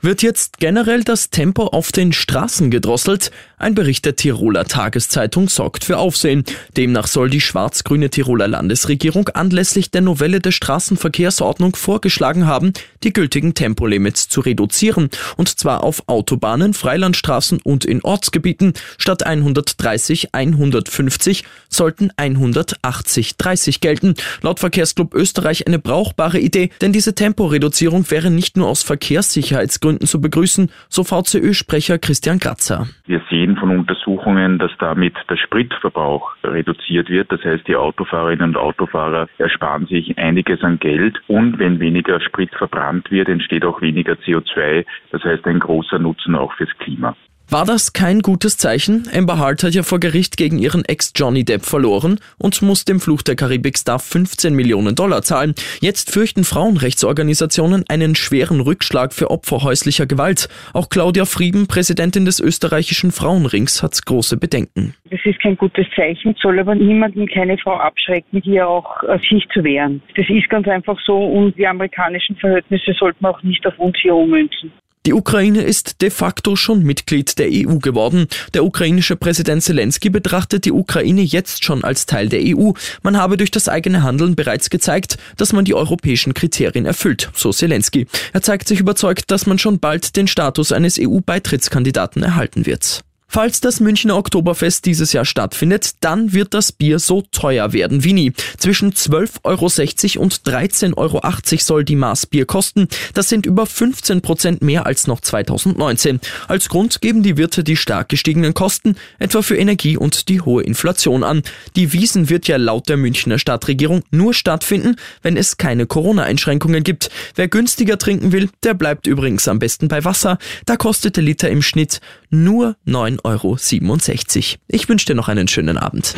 Wird 0.00 0.22
jetzt 0.22 0.58
generell 0.58 1.02
das 1.02 1.30
Tempo 1.30 1.64
auf 1.64 1.90
den 1.90 2.12
Straßen 2.12 2.70
gedrosselt? 2.70 3.32
Ein 3.56 3.74
Bericht 3.74 4.04
der 4.04 4.14
Tiroler 4.14 4.64
Tageszeitung 4.64 5.48
sorgt 5.48 5.82
für 5.82 5.98
Aufsehen. 5.98 6.44
Demnach 6.76 7.08
soll 7.08 7.28
die 7.30 7.40
schwarz-grüne 7.40 8.08
Tiroler 8.08 8.46
Landesregierung 8.46 9.28
anlässlich 9.30 9.90
der 9.90 10.02
Novelle 10.02 10.38
der 10.38 10.52
Straßenverkehrsordnung 10.52 11.74
vorgeschlagen 11.74 12.46
haben, 12.46 12.74
die 13.02 13.12
gültigen 13.12 13.54
Tempolimits 13.54 14.28
zu 14.28 14.40
reduzieren. 14.40 15.10
Und 15.36 15.58
zwar 15.58 15.82
auf 15.82 16.04
Autobahnen, 16.06 16.74
Freilandstraßen 16.74 17.60
und 17.64 17.84
in 17.84 18.00
Ortsgebieten. 18.04 18.74
Statt 18.98 19.26
130, 19.26 20.32
150 20.32 21.42
sollten 21.68 22.12
180, 22.16 23.36
30 23.36 23.80
gelten. 23.80 24.14
Laut 24.42 24.60
Verkehrsclub 24.60 25.12
Österreich 25.12 25.66
eine 25.66 25.80
brauchbare 25.80 26.38
Idee, 26.38 26.70
denn 26.80 26.92
diese 26.92 27.16
Temporeduzierung 27.16 28.08
wäre 28.12 28.30
nicht 28.30 28.56
nur 28.56 28.68
aus 28.68 28.84
Verkehrssicherheitsgründen 28.84 29.87
Gründen 29.88 30.06
zu 30.06 30.20
begrüßen, 30.20 30.70
so 30.90 31.02
VCÖ-Sprecher 31.02 31.98
Christian 31.98 32.38
Kratzer. 32.38 32.86
Wir 33.06 33.22
sehen 33.30 33.56
von 33.56 33.70
Untersuchungen, 33.70 34.58
dass 34.58 34.70
damit 34.78 35.14
der 35.30 35.36
Spritverbrauch 35.36 36.32
reduziert 36.44 37.08
wird. 37.08 37.32
Das 37.32 37.42
heißt, 37.42 37.66
die 37.66 37.74
Autofahrerinnen 37.74 38.50
und 38.50 38.56
Autofahrer 38.58 39.28
ersparen 39.38 39.86
sich 39.86 40.18
einiges 40.18 40.62
an 40.62 40.78
Geld 40.78 41.18
und 41.26 41.58
wenn 41.58 41.80
weniger 41.80 42.20
Sprit 42.20 42.54
verbrannt 42.54 43.10
wird, 43.10 43.28
entsteht 43.28 43.64
auch 43.64 43.80
weniger 43.80 44.12
CO2. 44.12 44.84
Das 45.10 45.24
heißt, 45.24 45.46
ein 45.46 45.58
großer 45.58 45.98
Nutzen 45.98 46.34
auch 46.34 46.52
fürs 46.52 46.76
Klima. 46.78 47.16
War 47.50 47.64
das 47.64 47.94
kein 47.94 48.20
gutes 48.20 48.58
Zeichen? 48.58 49.08
Amber 49.10 49.38
Hart 49.38 49.62
hat 49.62 49.72
ja 49.72 49.82
vor 49.82 50.00
Gericht 50.00 50.36
gegen 50.36 50.58
ihren 50.58 50.84
Ex 50.84 51.14
Johnny 51.16 51.46
Depp 51.46 51.64
verloren 51.64 52.20
und 52.38 52.60
muss 52.60 52.84
dem 52.84 53.00
Fluch 53.00 53.22
der 53.22 53.36
Karibik-Star 53.36 53.98
15 53.98 54.52
Millionen 54.52 54.94
Dollar 54.94 55.22
zahlen. 55.22 55.54
Jetzt 55.80 56.12
fürchten 56.12 56.44
Frauenrechtsorganisationen 56.44 57.84
einen 57.88 58.16
schweren 58.16 58.60
Rückschlag 58.60 59.14
für 59.14 59.30
Opfer 59.30 59.62
häuslicher 59.62 60.04
Gewalt. 60.04 60.50
Auch 60.74 60.90
Claudia 60.90 61.24
Frieben, 61.24 61.68
Präsidentin 61.68 62.26
des 62.26 62.38
österreichischen 62.38 63.12
Frauenrings, 63.12 63.82
hat 63.82 63.98
große 64.04 64.36
Bedenken. 64.36 64.94
Das 65.10 65.20
ist 65.24 65.40
kein 65.40 65.56
gutes 65.56 65.86
Zeichen, 65.96 66.36
soll 66.42 66.58
aber 66.58 66.74
niemanden, 66.74 67.26
keine 67.28 67.56
Frau 67.56 67.78
abschrecken, 67.78 68.42
hier 68.44 68.68
auch 68.68 69.02
äh, 69.04 69.18
sich 69.20 69.48
zu 69.54 69.64
wehren. 69.64 70.02
Das 70.16 70.26
ist 70.28 70.50
ganz 70.50 70.68
einfach 70.68 71.00
so 71.02 71.16
und 71.16 71.56
die 71.56 71.66
amerikanischen 71.66 72.36
Verhältnisse 72.36 72.92
sollten 72.92 73.24
auch 73.24 73.42
nicht 73.42 73.66
auf 73.66 73.78
uns 73.78 73.96
hier 74.02 74.14
ummünzen. 74.14 74.70
Die 75.08 75.14
Ukraine 75.14 75.62
ist 75.62 76.02
de 76.02 76.10
facto 76.10 76.54
schon 76.54 76.82
Mitglied 76.82 77.38
der 77.38 77.48
EU 77.50 77.78
geworden. 77.78 78.26
Der 78.52 78.62
ukrainische 78.62 79.16
Präsident 79.16 79.62
Zelensky 79.62 80.10
betrachtet 80.10 80.66
die 80.66 80.70
Ukraine 80.70 81.22
jetzt 81.22 81.64
schon 81.64 81.82
als 81.82 82.04
Teil 82.04 82.28
der 82.28 82.42
EU. 82.42 82.72
Man 83.00 83.16
habe 83.16 83.38
durch 83.38 83.50
das 83.50 83.70
eigene 83.70 84.02
Handeln 84.02 84.36
bereits 84.36 84.68
gezeigt, 84.68 85.16
dass 85.38 85.54
man 85.54 85.64
die 85.64 85.72
europäischen 85.72 86.34
Kriterien 86.34 86.84
erfüllt, 86.84 87.30
so 87.32 87.52
Zelensky. 87.52 88.06
Er 88.34 88.42
zeigt 88.42 88.68
sich 88.68 88.80
überzeugt, 88.80 89.30
dass 89.30 89.46
man 89.46 89.58
schon 89.58 89.78
bald 89.78 90.14
den 90.14 90.26
Status 90.26 90.72
eines 90.72 90.98
EU-Beitrittskandidaten 91.00 92.22
erhalten 92.22 92.66
wird. 92.66 93.02
Falls 93.30 93.60
das 93.60 93.78
Münchner 93.80 94.16
Oktoberfest 94.16 94.86
dieses 94.86 95.12
Jahr 95.12 95.26
stattfindet, 95.26 95.96
dann 96.00 96.32
wird 96.32 96.54
das 96.54 96.72
Bier 96.72 96.98
so 96.98 97.20
teuer 97.30 97.74
werden 97.74 98.02
wie 98.02 98.14
nie. 98.14 98.32
Zwischen 98.56 98.94
12,60 98.94 100.16
Euro 100.16 100.22
und 100.22 100.34
13,80 100.34 100.96
Euro 100.96 101.20
soll 101.58 101.84
die 101.84 101.94
Maß 101.94 102.24
Bier 102.24 102.46
kosten. 102.46 102.88
Das 103.12 103.28
sind 103.28 103.44
über 103.44 103.66
15 103.66 104.22
Prozent 104.22 104.62
mehr 104.62 104.86
als 104.86 105.06
noch 105.06 105.20
2019. 105.20 106.20
Als 106.48 106.70
Grund 106.70 107.02
geben 107.02 107.22
die 107.22 107.36
Wirte 107.36 107.64
die 107.64 107.76
stark 107.76 108.08
gestiegenen 108.08 108.54
Kosten, 108.54 108.96
etwa 109.18 109.42
für 109.42 109.58
Energie 109.58 109.98
und 109.98 110.30
die 110.30 110.40
hohe 110.40 110.62
Inflation 110.62 111.22
an. 111.22 111.42
Die 111.76 111.92
Wiesen 111.92 112.30
wird 112.30 112.48
ja 112.48 112.56
laut 112.56 112.88
der 112.88 112.96
Münchner 112.96 113.38
Stadtregierung 113.38 114.04
nur 114.10 114.32
stattfinden, 114.32 114.96
wenn 115.20 115.36
es 115.36 115.58
keine 115.58 115.84
Corona-Einschränkungen 115.84 116.82
gibt. 116.82 117.10
Wer 117.34 117.48
günstiger 117.48 117.98
trinken 117.98 118.32
will, 118.32 118.48
der 118.62 118.72
bleibt 118.72 119.06
übrigens 119.06 119.48
am 119.48 119.58
besten 119.58 119.88
bei 119.88 120.02
Wasser. 120.04 120.38
Da 120.64 120.76
kostet 120.76 121.16
der 121.16 121.24
Liter 121.24 121.50
im 121.50 121.60
Schnitt 121.60 122.00
nur 122.30 122.76
9 122.86 123.17
9,67 123.22 124.52
Euro. 124.52 124.60
Ich 124.68 124.88
wünsche 124.88 125.06
dir 125.06 125.14
noch 125.14 125.28
einen 125.28 125.48
schönen 125.48 125.78
Abend. 125.78 126.14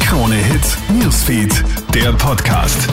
Krone 0.00 0.36
Hits, 0.36 0.78
Newsfeed, 0.88 1.64
der 1.94 2.12
Podcast. 2.12 2.88